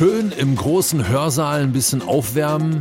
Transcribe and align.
Schön 0.00 0.32
im 0.32 0.56
großen 0.56 1.08
Hörsaal 1.08 1.60
ein 1.60 1.72
bisschen 1.72 2.00
aufwärmen 2.00 2.80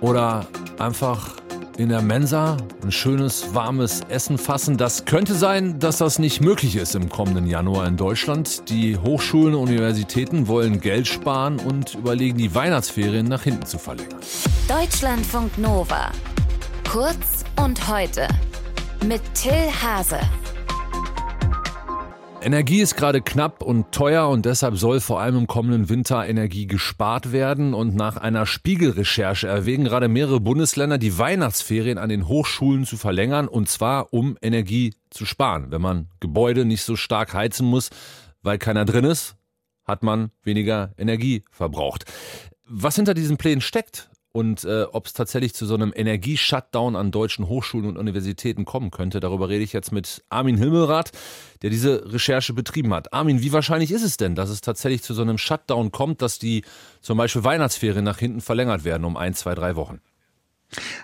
oder 0.00 0.46
einfach 0.78 1.34
in 1.76 1.88
der 1.88 2.02
Mensa 2.02 2.56
ein 2.84 2.92
schönes 2.92 3.52
warmes 3.52 4.02
Essen 4.08 4.38
fassen. 4.38 4.76
Das 4.76 5.04
könnte 5.04 5.34
sein, 5.34 5.80
dass 5.80 5.98
das 5.98 6.20
nicht 6.20 6.40
möglich 6.40 6.76
ist 6.76 6.94
im 6.94 7.08
kommenden 7.08 7.48
Januar 7.48 7.88
in 7.88 7.96
Deutschland. 7.96 8.68
Die 8.70 8.96
Hochschulen 8.96 9.56
und 9.56 9.70
Universitäten 9.70 10.46
wollen 10.46 10.80
Geld 10.80 11.08
sparen 11.08 11.58
und 11.58 11.96
überlegen, 11.96 12.38
die 12.38 12.54
Weihnachtsferien 12.54 13.26
nach 13.26 13.42
hinten 13.42 13.66
zu 13.66 13.78
verlängern. 13.78 14.20
Deutschlandfunk 14.68 15.58
Nova. 15.58 16.12
Kurz 16.88 17.42
und 17.60 17.88
heute. 17.88 18.28
Mit 19.04 19.20
Till 19.34 19.68
Hase. 19.82 20.20
Energie 22.42 22.80
ist 22.80 22.96
gerade 22.96 23.20
knapp 23.20 23.62
und 23.62 23.92
teuer 23.92 24.28
und 24.28 24.44
deshalb 24.44 24.76
soll 24.76 25.00
vor 25.00 25.20
allem 25.20 25.36
im 25.36 25.46
kommenden 25.46 25.88
Winter 25.88 26.26
Energie 26.26 26.66
gespart 26.66 27.32
werden. 27.32 27.72
Und 27.72 27.94
nach 27.94 28.16
einer 28.16 28.46
Spiegelrecherche 28.46 29.46
erwägen 29.46 29.84
gerade 29.84 30.08
mehrere 30.08 30.40
Bundesländer, 30.40 30.98
die 30.98 31.16
Weihnachtsferien 31.18 31.98
an 31.98 32.08
den 32.08 32.28
Hochschulen 32.28 32.84
zu 32.84 32.96
verlängern 32.96 33.48
und 33.48 33.68
zwar 33.68 34.12
um 34.12 34.36
Energie 34.42 34.94
zu 35.10 35.24
sparen. 35.24 35.70
Wenn 35.70 35.82
man 35.82 36.08
Gebäude 36.20 36.64
nicht 36.64 36.82
so 36.82 36.96
stark 36.96 37.32
heizen 37.32 37.66
muss, 37.66 37.90
weil 38.42 38.58
keiner 38.58 38.84
drin 38.84 39.04
ist, 39.04 39.36
hat 39.84 40.02
man 40.02 40.30
weniger 40.42 40.92
Energie 40.98 41.44
verbraucht. 41.50 42.04
Was 42.68 42.96
hinter 42.96 43.14
diesen 43.14 43.36
Plänen 43.36 43.60
steckt, 43.60 44.10
und 44.32 44.64
äh, 44.64 44.84
ob 44.84 45.06
es 45.06 45.12
tatsächlich 45.12 45.54
zu 45.54 45.66
so 45.66 45.74
einem 45.74 45.92
Energieshutdown 45.94 46.96
an 46.96 47.10
deutschen 47.10 47.48
Hochschulen 47.48 47.86
und 47.86 47.98
Universitäten 47.98 48.64
kommen 48.64 48.90
könnte. 48.90 49.20
Darüber 49.20 49.48
rede 49.48 49.62
ich 49.62 49.72
jetzt 49.72 49.92
mit 49.92 50.24
Armin 50.30 50.56
Himmelrath, 50.56 51.12
der 51.60 51.70
diese 51.70 52.12
Recherche 52.12 52.54
betrieben 52.54 52.94
hat. 52.94 53.12
Armin, 53.12 53.42
wie 53.42 53.52
wahrscheinlich 53.52 53.92
ist 53.92 54.02
es 54.02 54.16
denn, 54.16 54.34
dass 54.34 54.48
es 54.48 54.62
tatsächlich 54.62 55.02
zu 55.02 55.12
so 55.14 55.22
einem 55.22 55.38
Shutdown 55.38 55.92
kommt, 55.92 56.22
dass 56.22 56.38
die 56.38 56.64
zum 57.00 57.18
Beispiel 57.18 57.44
Weihnachtsferien 57.44 58.04
nach 58.04 58.18
hinten 58.18 58.40
verlängert 58.40 58.84
werden 58.84 59.04
um 59.04 59.16
ein, 59.16 59.34
zwei, 59.34 59.54
drei 59.54 59.76
Wochen? 59.76 60.00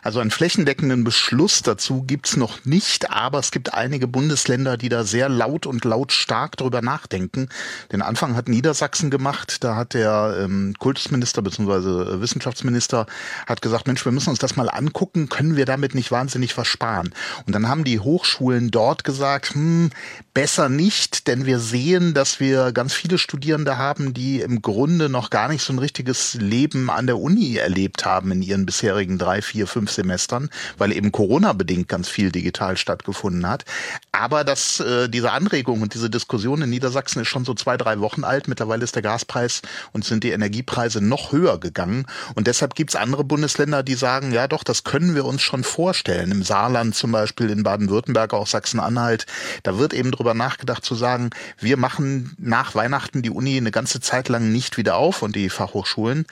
Also 0.02 0.20
einen 0.20 0.30
flächendeckenden 0.30 1.05
Beschluss 1.05 1.62
dazu 1.62 2.02
gibt's 2.02 2.36
noch 2.36 2.64
nicht, 2.64 3.11
aber 3.11 3.38
es 3.38 3.50
gibt 3.50 3.75
einige 3.75 4.06
Bundesländer, 4.06 4.77
die 4.77 4.88
da 4.88 5.05
sehr 5.05 5.28
laut 5.28 5.66
und 5.66 5.84
lautstark 5.84 6.56
drüber 6.56 6.83
nachdenken. 6.83 7.48
Den 7.92 8.02
Anfang 8.02 8.36
hat 8.36 8.48
Niedersachsen 8.48 9.10
gemacht. 9.10 9.62
Da 9.64 9.77
hat 9.77 9.94
der 9.94 10.38
ähm, 10.41 10.75
Kultusminister 10.78 11.42
bzw. 11.42 12.20
Wissenschaftsminister 12.20 13.06
hat 13.47 13.62
gesagt, 13.62 13.86
Mensch, 13.86 14.05
wir 14.05 14.12
müssen 14.12 14.30
uns 14.30 14.38
das 14.38 14.56
mal 14.56 14.69
angucken, 14.69 15.28
können 15.28 15.56
wir 15.56 15.66
damit 15.66 15.94
nicht 15.94 16.10
wahnsinnig 16.10 16.55
versparen? 16.55 17.14
Und 17.47 17.55
dann 17.55 17.69
haben 17.69 17.84
die 17.84 18.00
Hochschulen 18.00 18.70
dort 18.70 19.05
gesagt, 19.05 19.55
hm, 19.55 19.91
besser 20.34 20.69
nicht, 20.69 21.27
denn 21.27 21.47
wir 21.47 21.58
sehen, 21.58 22.14
dass 22.14 22.41
wir 22.41 22.72
ganz 22.72 22.94
viele 22.94 23.19
Studierende 23.19 23.77
haben, 23.77 24.14
die 24.14 24.41
im 24.41 24.62
Grunde 24.62 25.08
noch 25.08 25.30
gar 25.30 25.48
nicht 25.48 25.62
so 25.62 25.72
ein 25.72 25.78
richtiges 25.78 26.34
Leben 26.34 26.91
an 26.91 27.06
der 27.06 27.19
Uni 27.19 27.56
erlebt 27.56 28.05
haben 28.05 28.30
in 28.32 28.42
ihren 28.42 28.64
bisherigen 28.64 29.19
drei, 29.19 29.42
vier 29.42 29.57
vier, 29.58 29.66
fünf 29.66 29.90
Semestern, 29.90 30.50
weil 30.76 30.92
eben 30.92 31.10
Corona-bedingt 31.10 31.88
ganz 31.88 32.08
viel 32.08 32.30
digital 32.30 32.76
stattgefunden 32.76 33.48
hat. 33.48 33.64
Aber 34.12 34.44
dass 34.44 34.78
äh, 34.78 35.08
diese 35.08 35.32
Anregung 35.32 35.82
und 35.82 35.94
diese 35.94 36.08
Diskussion 36.08 36.62
in 36.62 36.70
Niedersachsen 36.70 37.22
ist 37.22 37.28
schon 37.28 37.44
so 37.44 37.54
zwei, 37.54 37.76
drei 37.76 37.98
Wochen 37.98 38.22
alt. 38.22 38.46
Mittlerweile 38.46 38.84
ist 38.84 38.94
der 38.94 39.02
Gaspreis 39.02 39.62
und 39.92 40.04
sind 40.04 40.22
die 40.22 40.30
Energiepreise 40.30 41.00
noch 41.00 41.32
höher 41.32 41.58
gegangen. 41.58 42.06
Und 42.36 42.46
deshalb 42.46 42.76
gibt 42.76 42.90
es 42.90 42.96
andere 42.96 43.24
Bundesländer, 43.24 43.82
die 43.82 43.94
sagen, 43.94 44.30
ja 44.30 44.46
doch, 44.46 44.62
das 44.62 44.84
können 44.84 45.16
wir 45.16 45.24
uns 45.24 45.42
schon 45.42 45.64
vorstellen. 45.64 46.30
Im 46.30 46.44
Saarland 46.44 46.94
zum 46.94 47.10
Beispiel, 47.10 47.50
in 47.50 47.64
Baden-Württemberg, 47.64 48.34
auch 48.34 48.46
Sachsen-Anhalt. 48.46 49.26
Da 49.64 49.76
wird 49.76 49.92
eben 49.92 50.12
drüber 50.12 50.34
nachgedacht 50.34 50.84
zu 50.84 50.94
sagen, 50.94 51.30
wir 51.58 51.78
machen 51.78 52.36
nach 52.38 52.76
Weihnachten 52.76 53.22
die 53.22 53.30
Uni 53.30 53.56
eine 53.56 53.72
ganze 53.72 53.98
Zeit 53.98 54.28
lang 54.28 54.52
nicht 54.52 54.76
wieder 54.76 54.94
auf 54.94 55.22
und 55.22 55.34
die 55.34 55.50
Fachhochschulen 55.50 56.26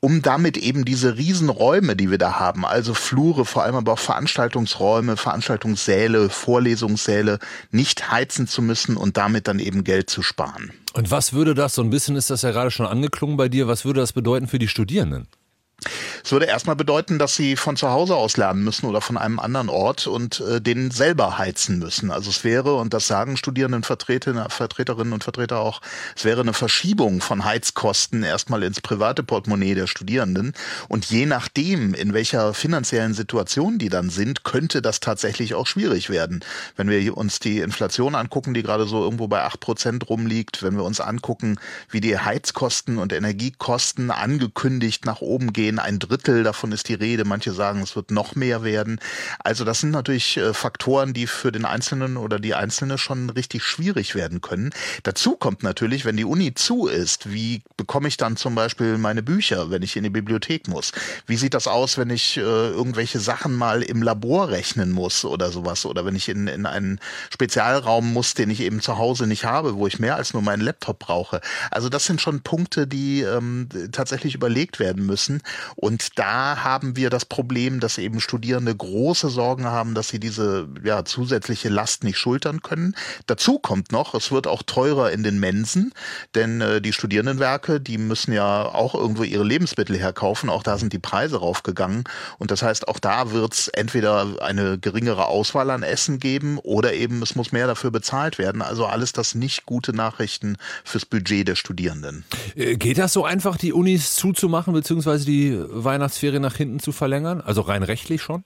um 0.00 0.22
damit 0.22 0.56
eben 0.56 0.84
diese 0.84 1.16
Riesenräume, 1.16 1.96
die 1.96 2.10
wir 2.10 2.18
da 2.18 2.38
haben, 2.38 2.64
also 2.64 2.94
Flure, 2.94 3.44
vor 3.44 3.64
allem 3.64 3.74
aber 3.74 3.94
auch 3.94 3.98
Veranstaltungsräume, 3.98 5.16
Veranstaltungssäle, 5.16 6.30
Vorlesungssäle, 6.30 7.38
nicht 7.70 8.10
heizen 8.10 8.46
zu 8.46 8.62
müssen 8.62 8.96
und 8.96 9.16
damit 9.16 9.48
dann 9.48 9.58
eben 9.58 9.82
Geld 9.84 10.08
zu 10.08 10.22
sparen. 10.22 10.72
Und 10.92 11.10
was 11.10 11.32
würde 11.32 11.54
das, 11.54 11.74
so 11.74 11.82
ein 11.82 11.90
bisschen 11.90 12.16
ist 12.16 12.30
das 12.30 12.42
ja 12.42 12.52
gerade 12.52 12.70
schon 12.70 12.86
angeklungen 12.86 13.36
bei 13.36 13.48
dir, 13.48 13.66
was 13.66 13.84
würde 13.84 14.00
das 14.00 14.12
bedeuten 14.12 14.46
für 14.46 14.58
die 14.58 14.68
Studierenden? 14.68 15.26
Es 16.28 16.32
würde 16.32 16.44
erstmal 16.44 16.76
bedeuten, 16.76 17.18
dass 17.18 17.36
sie 17.36 17.56
von 17.56 17.76
zu 17.76 17.88
Hause 17.88 18.14
aus 18.14 18.36
lernen 18.36 18.62
müssen 18.62 18.84
oder 18.84 19.00
von 19.00 19.16
einem 19.16 19.38
anderen 19.38 19.70
Ort 19.70 20.06
und 20.06 20.40
äh, 20.40 20.60
den 20.60 20.90
selber 20.90 21.38
heizen 21.38 21.78
müssen. 21.78 22.10
Also 22.10 22.28
es 22.28 22.44
wäre, 22.44 22.74
und 22.74 22.92
das 22.92 23.06
sagen 23.06 23.38
Studierendenvertreter, 23.38 24.50
Vertreterinnen 24.50 25.14
und 25.14 25.24
Vertreter 25.24 25.60
auch, 25.60 25.80
es 26.14 26.26
wäre 26.26 26.42
eine 26.42 26.52
Verschiebung 26.52 27.22
von 27.22 27.46
Heizkosten 27.46 28.24
erstmal 28.24 28.62
ins 28.62 28.82
private 28.82 29.22
Portemonnaie 29.22 29.74
der 29.74 29.86
Studierenden. 29.86 30.52
Und 30.88 31.06
je 31.06 31.24
nachdem, 31.24 31.94
in 31.94 32.12
welcher 32.12 32.52
finanziellen 32.52 33.14
Situation 33.14 33.78
die 33.78 33.88
dann 33.88 34.10
sind, 34.10 34.44
könnte 34.44 34.82
das 34.82 35.00
tatsächlich 35.00 35.54
auch 35.54 35.66
schwierig 35.66 36.10
werden. 36.10 36.44
Wenn 36.76 36.90
wir 36.90 37.16
uns 37.16 37.38
die 37.38 37.60
Inflation 37.60 38.14
angucken, 38.14 38.52
die 38.52 38.62
gerade 38.62 38.84
so 38.84 39.02
irgendwo 39.02 39.28
bei 39.28 39.44
acht 39.44 39.60
Prozent 39.60 40.10
rumliegt, 40.10 40.62
wenn 40.62 40.76
wir 40.76 40.84
uns 40.84 41.00
angucken, 41.00 41.58
wie 41.88 42.02
die 42.02 42.18
Heizkosten 42.18 42.98
und 42.98 43.14
Energiekosten 43.14 44.10
angekündigt 44.10 45.06
nach 45.06 45.22
oben 45.22 45.54
gehen. 45.54 45.78
Ein 45.78 45.98
Drittel 45.98 46.17
davon 46.24 46.72
ist 46.72 46.88
die 46.88 46.94
Rede. 46.94 47.24
Manche 47.24 47.52
sagen, 47.52 47.80
es 47.82 47.96
wird 47.96 48.10
noch 48.10 48.34
mehr 48.34 48.64
werden. 48.64 49.00
Also 49.38 49.64
das 49.64 49.80
sind 49.80 49.90
natürlich 49.90 50.36
äh, 50.36 50.54
Faktoren, 50.54 51.12
die 51.12 51.26
für 51.26 51.52
den 51.52 51.64
Einzelnen 51.64 52.16
oder 52.16 52.38
die 52.38 52.54
Einzelne 52.54 52.98
schon 52.98 53.30
richtig 53.30 53.64
schwierig 53.64 54.14
werden 54.14 54.40
können. 54.40 54.70
Dazu 55.02 55.36
kommt 55.36 55.62
natürlich, 55.62 56.04
wenn 56.04 56.16
die 56.16 56.24
Uni 56.24 56.54
zu 56.54 56.86
ist, 56.86 57.32
wie 57.32 57.62
bekomme 57.76 58.08
ich 58.08 58.16
dann 58.16 58.36
zum 58.36 58.54
Beispiel 58.54 58.98
meine 58.98 59.22
Bücher, 59.22 59.70
wenn 59.70 59.82
ich 59.82 59.96
in 59.96 60.02
die 60.02 60.10
Bibliothek 60.10 60.68
muss? 60.68 60.92
Wie 61.26 61.36
sieht 61.36 61.54
das 61.54 61.66
aus, 61.66 61.98
wenn 61.98 62.10
ich 62.10 62.36
äh, 62.36 62.40
irgendwelche 62.40 63.20
Sachen 63.20 63.54
mal 63.54 63.82
im 63.82 64.02
Labor 64.02 64.48
rechnen 64.50 64.90
muss 64.90 65.24
oder 65.24 65.50
sowas? 65.50 65.86
Oder 65.86 66.04
wenn 66.04 66.16
ich 66.16 66.28
in, 66.28 66.48
in 66.48 66.66
einen 66.66 67.00
Spezialraum 67.30 68.12
muss, 68.12 68.34
den 68.34 68.50
ich 68.50 68.60
eben 68.60 68.80
zu 68.80 68.98
Hause 68.98 69.26
nicht 69.26 69.44
habe, 69.44 69.76
wo 69.76 69.86
ich 69.86 69.98
mehr 69.98 70.16
als 70.16 70.32
nur 70.32 70.42
meinen 70.42 70.62
Laptop 70.62 70.98
brauche. 70.98 71.40
Also 71.70 71.88
das 71.88 72.04
sind 72.04 72.20
schon 72.20 72.40
Punkte, 72.40 72.86
die 72.86 73.22
ähm, 73.22 73.68
tatsächlich 73.92 74.34
überlegt 74.34 74.78
werden 74.78 75.04
müssen. 75.06 75.42
Und 75.76 76.07
da 76.14 76.64
haben 76.64 76.96
wir 76.96 77.10
das 77.10 77.24
Problem, 77.24 77.80
dass 77.80 77.98
eben 77.98 78.20
Studierende 78.20 78.74
große 78.74 79.28
Sorgen 79.28 79.66
haben, 79.66 79.94
dass 79.94 80.08
sie 80.08 80.20
diese 80.20 80.68
ja, 80.84 81.04
zusätzliche 81.04 81.68
Last 81.68 82.04
nicht 82.04 82.18
schultern 82.18 82.62
können. 82.62 82.94
Dazu 83.26 83.58
kommt 83.58 83.92
noch, 83.92 84.14
es 84.14 84.30
wird 84.30 84.46
auch 84.46 84.62
teurer 84.62 85.10
in 85.10 85.22
den 85.22 85.40
Mensen, 85.40 85.92
denn 86.34 86.60
äh, 86.60 86.80
die 86.80 86.92
Studierendenwerke, 86.92 87.80
die 87.80 87.98
müssen 87.98 88.32
ja 88.32 88.62
auch 88.66 88.94
irgendwo 88.94 89.22
ihre 89.22 89.44
Lebensmittel 89.44 89.96
herkaufen. 89.96 90.50
Auch 90.50 90.62
da 90.62 90.78
sind 90.78 90.92
die 90.92 90.98
Preise 90.98 91.38
raufgegangen. 91.38 92.04
Und 92.38 92.50
das 92.50 92.62
heißt, 92.62 92.88
auch 92.88 92.98
da 92.98 93.32
wird 93.32 93.54
es 93.54 93.68
entweder 93.68 94.42
eine 94.42 94.78
geringere 94.78 95.26
Auswahl 95.26 95.70
an 95.70 95.82
Essen 95.82 96.18
geben 96.18 96.58
oder 96.58 96.94
eben 96.94 97.22
es 97.22 97.34
muss 97.34 97.52
mehr 97.52 97.66
dafür 97.66 97.90
bezahlt 97.90 98.38
werden. 98.38 98.62
Also 98.62 98.86
alles 98.86 99.12
das 99.12 99.34
nicht 99.34 99.66
gute 99.66 99.92
Nachrichten 99.92 100.56
fürs 100.84 101.04
Budget 101.06 101.48
der 101.48 101.56
Studierenden. 101.56 102.24
Äh, 102.54 102.76
geht 102.76 102.98
das 102.98 103.12
so 103.12 103.24
einfach, 103.24 103.56
die 103.56 103.72
Unis 103.72 104.14
zuzumachen, 104.14 104.72
beziehungsweise 104.72 105.24
die 105.24 105.58
Weihnachtsferien 105.98 106.42
nach 106.42 106.54
hinten 106.54 106.78
zu 106.78 106.92
verlängern? 106.92 107.40
Also 107.40 107.62
rein 107.62 107.82
rechtlich 107.82 108.22
schon? 108.22 108.44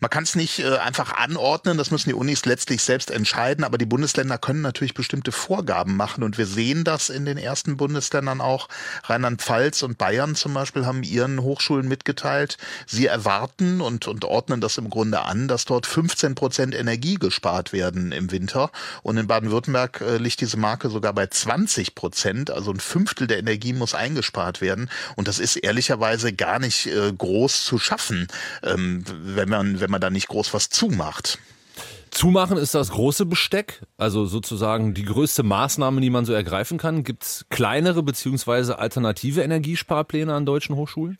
Man 0.00 0.10
kann 0.10 0.24
es 0.24 0.34
nicht 0.34 0.60
äh, 0.60 0.76
einfach 0.78 1.12
anordnen, 1.14 1.78
das 1.78 1.90
müssen 1.90 2.08
die 2.08 2.14
Unis 2.14 2.44
letztlich 2.44 2.82
selbst 2.82 3.10
entscheiden, 3.10 3.64
aber 3.64 3.78
die 3.78 3.86
Bundesländer 3.86 4.38
können 4.38 4.62
natürlich 4.62 4.94
bestimmte 4.94 5.32
Vorgaben 5.32 5.96
machen 5.96 6.22
und 6.22 6.38
wir 6.38 6.46
sehen 6.46 6.84
das 6.84 7.10
in 7.10 7.24
den 7.24 7.38
ersten 7.38 7.76
Bundesländern 7.76 8.40
auch. 8.40 8.68
Rheinland-Pfalz 9.04 9.82
und 9.82 9.98
Bayern 9.98 10.34
zum 10.34 10.54
Beispiel 10.54 10.86
haben 10.86 11.02
ihren 11.02 11.42
Hochschulen 11.42 11.88
mitgeteilt, 11.88 12.58
sie 12.86 13.06
erwarten 13.06 13.80
und, 13.80 14.06
und 14.06 14.24
ordnen 14.24 14.60
das 14.60 14.78
im 14.78 14.90
Grunde 14.90 15.22
an, 15.22 15.48
dass 15.48 15.64
dort 15.64 15.86
15 15.86 16.34
Prozent 16.34 16.74
Energie 16.74 17.14
gespart 17.14 17.72
werden 17.72 18.12
im 18.12 18.30
Winter. 18.30 18.70
Und 19.02 19.16
in 19.16 19.26
Baden-Württemberg 19.26 20.00
äh, 20.00 20.16
liegt 20.18 20.40
diese 20.40 20.56
Marke 20.56 20.90
sogar 20.90 21.12
bei 21.12 21.26
20 21.26 21.94
Prozent, 21.94 22.50
also 22.50 22.70
ein 22.72 22.80
Fünftel 22.80 23.26
der 23.26 23.38
Energie 23.38 23.72
muss 23.72 23.94
eingespart 23.94 24.60
werden. 24.60 24.90
Und 25.16 25.28
das 25.28 25.38
ist 25.38 25.56
ehrlicherweise 25.56 26.32
gar 26.32 26.58
nicht 26.58 26.86
äh, 26.86 27.12
groß 27.12 27.64
zu 27.64 27.78
schaffen, 27.78 28.28
ähm, 28.62 29.04
wenn 29.06 29.48
man 29.48 29.69
wenn 29.78 29.90
man 29.90 30.00
da 30.00 30.10
nicht 30.10 30.26
groß 30.26 30.52
was 30.52 30.70
zumacht. 30.70 31.38
Zumachen 32.10 32.56
ist 32.56 32.74
das 32.74 32.90
große 32.90 33.24
Besteck, 33.24 33.82
also 33.96 34.26
sozusagen 34.26 34.94
die 34.94 35.04
größte 35.04 35.44
Maßnahme, 35.44 36.00
die 36.00 36.10
man 36.10 36.24
so 36.24 36.32
ergreifen 36.32 36.76
kann. 36.76 37.04
Gibt 37.04 37.22
es 37.22 37.46
kleinere 37.50 38.02
beziehungsweise 38.02 38.80
alternative 38.80 39.42
Energiesparpläne 39.42 40.34
an 40.34 40.44
deutschen 40.44 40.74
Hochschulen? 40.74 41.18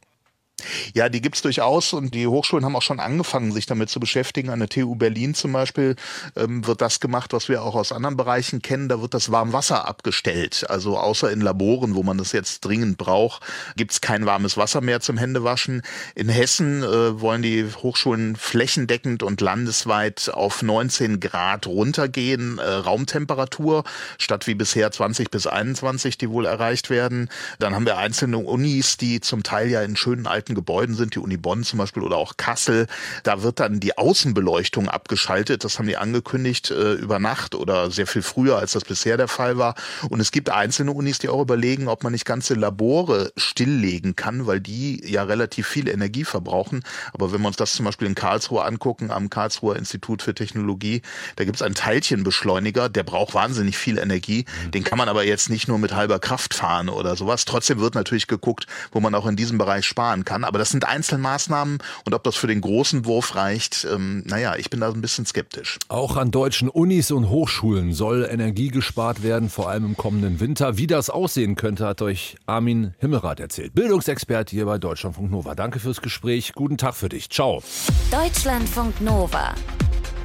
Ja, 0.95 1.09
die 1.09 1.21
gibt's 1.21 1.43
durchaus 1.43 1.93
und 1.93 2.15
die 2.15 2.27
Hochschulen 2.27 2.65
haben 2.65 2.75
auch 2.75 2.83
schon 2.83 3.01
angefangen, 3.01 3.53
sich 3.53 3.67
damit 3.67 3.91
zu 3.91 4.01
beschäftigen. 4.01 4.51
An 4.51 4.59
der 4.59 4.69
TU 4.69 4.95
Berlin 4.95 5.35
zum 5.35 5.53
Beispiel 5.53 5.97
ähm, 6.37 6.67
wird 6.67 6.81
das 6.81 7.01
gemacht, 7.01 7.33
was 7.33 7.49
wir 7.49 7.63
auch 7.63 7.75
aus 7.75 7.93
anderen 7.93 8.17
Bereichen 8.17 8.61
kennen. 8.61 8.89
Da 8.89 9.01
wird 9.01 9.15
das 9.15 9.31
Warmwasser 9.31 9.87
abgestellt. 9.87 10.67
Also 10.69 10.99
außer 10.99 11.31
in 11.31 11.41
Laboren, 11.41 11.95
wo 11.95 12.03
man 12.03 12.19
das 12.19 12.33
jetzt 12.33 12.65
dringend 12.65 12.99
braucht, 12.99 13.43
gibt's 13.77 14.01
kein 14.01 14.27
warmes 14.27 14.57
Wasser 14.57 14.81
mehr 14.81 15.01
zum 15.01 15.17
Händewaschen. 15.17 15.83
In 16.15 16.29
Hessen 16.29 16.83
äh, 16.83 17.21
wollen 17.21 17.43
die 17.43 17.65
Hochschulen 17.65 18.37
flächendeckend 18.37 19.23
und 19.23 19.41
landesweit 19.41 20.31
auf 20.33 20.63
19 20.63 21.21
Grad 21.21 21.67
runtergehen, 21.67 22.59
äh, 22.59 22.69
Raumtemperatur, 22.69 23.85
statt 24.19 24.47
wie 24.47 24.55
bisher 24.55 24.91
20 24.91 25.31
bis 25.31 25.47
21, 25.47 26.19
die 26.19 26.31
wohl 26.31 26.47
erreicht 26.47 26.91
werden. 26.91 27.29
Dann 27.59 27.75
haben 27.75 27.87
wir 27.87 27.97
einzelne 27.97 28.39
Unis, 28.39 28.97
die 28.97 29.21
zum 29.21 29.43
Teil 29.43 29.69
ja 29.69 29.83
in 29.83 29.97
schönen 29.97 30.27
alten 30.27 30.41
alten 30.41 30.55
Gebäuden 30.81 30.95
sind, 30.95 31.15
die 31.15 31.19
Uni 31.19 31.37
Bonn 31.37 31.63
zum 31.63 31.79
Beispiel 31.79 32.03
oder 32.03 32.17
auch 32.17 32.39
Kassel. 32.39 32.87
Da 33.23 33.43
wird 33.43 33.61
dann 33.61 33.81
die 33.81 33.99
Außenbeleuchtung 33.99 34.89
abgeschaltet. 34.89 35.63
Das 35.63 35.79
haben 35.79 35.87
die 35.87 35.99
angekündigt 35.99 36.71
äh, 36.71 36.95
über 36.95 37.19
Nacht 37.19 37.55
oder 37.55 37.91
sehr 37.91 38.07
viel 38.07 38.23
früher, 38.23 38.57
als 38.57 38.73
das 38.73 38.85
bisher 38.85 39.19
der 39.19 39.29
Fall 39.29 39.59
war. 39.59 39.75
Und 40.09 40.21
es 40.21 40.33
gibt 40.33 40.49
einzelne 40.49 40.93
Unis, 40.93 41.19
die 41.19 41.29
auch 41.29 41.43
überlegen, 41.43 41.87
ob 41.87 42.03
man 42.03 42.13
nicht 42.13 42.25
ganze 42.25 42.55
Labore 42.55 43.31
stilllegen 43.37 44.17
kann, 44.17 44.47
weil 44.47 44.61
die 44.61 45.07
ja 45.07 45.23
relativ 45.23 45.67
viel 45.67 45.87
Energie 45.87 46.25
verbrauchen. 46.25 46.83
Aber 47.13 47.31
wenn 47.31 47.43
wir 47.43 47.49
uns 47.49 47.59
das 47.59 47.75
zum 47.75 47.85
Beispiel 47.85 48.09
in 48.09 48.15
Karlsruhe 48.15 48.65
angucken, 48.65 49.11
am 49.11 49.29
Karlsruher 49.29 49.77
Institut 49.77 50.23
für 50.23 50.35
Technologie, 50.35 51.03
da 51.37 51.45
gibt 51.45 51.57
es 51.57 51.63
einen 51.63 51.75
Teilchenbeschleuniger, 51.75 52.89
der 52.89 53.03
braucht 53.03 53.35
wahnsinnig 53.35 53.77
viel 53.77 53.99
Energie. 53.99 54.47
Den 54.73 54.83
kann 54.83 54.97
man 54.97 55.11
aber 55.11 55.25
jetzt 55.25 55.51
nicht 55.51 55.69
nur 55.69 55.79
mit 55.79 55.93
halber 55.93 56.21
Kraft 56.21 56.55
fahren 56.55 56.89
oder 56.89 57.17
sowas. 57.17 57.45
Trotzdem 57.45 57.81
wird 57.81 57.95
natürlich 57.95 58.29
geguckt, 58.29 58.67
wo 58.93 59.01
man 59.01 59.15
auch 59.15 59.27
in 59.27 59.37
diesem 59.37 59.59
Bereich 59.59 59.85
sparen 59.85 60.25
kann. 60.25 60.45
Aber 60.45 60.59
das 60.59 60.70
sind 60.71 60.87
Einzelmaßnahmen 60.87 61.79
und 62.05 62.15
ob 62.15 62.25
das 62.25 62.37
für 62.37 62.47
den 62.47 62.61
großen 62.61 63.05
Wurf 63.05 63.35
reicht, 63.35 63.87
ähm, 63.91 64.23
naja, 64.27 64.57
ich 64.57 64.71
bin 64.71 64.81
da 64.81 64.91
ein 64.91 65.01
bisschen 65.01 65.27
skeptisch. 65.27 65.79
Auch 65.89 66.17
an 66.17 66.31
deutschen 66.31 66.69
Unis 66.69 67.11
und 67.11 67.29
Hochschulen 67.29 67.93
soll 67.93 68.27
Energie 68.31 68.69
gespart 68.69 69.23
werden, 69.23 69.51
vor 69.51 69.69
allem 69.69 69.85
im 69.85 69.97
kommenden 69.97 70.41
Winter. 70.41 70.77
Wie 70.77 70.87
das 70.87 71.11
aussehen 71.11 71.55
könnte, 71.55 71.87
hat 71.87 72.03
euch 72.03 72.37
Armin 72.47 72.95
Himmerath 72.99 73.41
erzählt. 73.41 73.75
Bildungsexperte 73.75 74.55
hier 74.55 74.67
bei 74.67 74.79
Deutschlandfunk 74.79 75.31
Nova. 75.31 75.55
Danke 75.55 75.81
fürs 75.81 76.01
Gespräch. 76.01 76.53
Guten 76.55 76.79
Tag 76.79 76.95
für 76.95 77.09
dich. 77.09 77.31
Ciao. 77.31 77.63
Deutschlandfunk 78.11 79.01
Nova. 79.01 79.55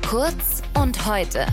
Kurz 0.08 0.62
und 0.76 1.06
heute. 1.06 1.46